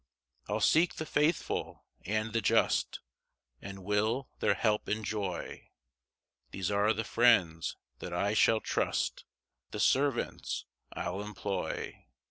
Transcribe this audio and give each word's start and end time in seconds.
4 0.47 0.55
I'll 0.55 0.61
seek 0.61 0.95
the 0.95 1.05
faithful 1.05 1.85
and 2.07 2.33
the 2.33 2.41
just 2.41 3.01
And 3.61 3.83
will 3.83 4.29
their 4.39 4.55
help 4.55 4.89
enjoy; 4.89 5.69
These 6.49 6.71
are 6.71 6.91
the 6.91 7.03
friends 7.03 7.77
that 7.99 8.11
I 8.11 8.33
shall 8.33 8.61
trust, 8.61 9.25
The 9.69 9.79
servants 9.79 10.65
I'll 10.91 11.21
employ. 11.21 12.07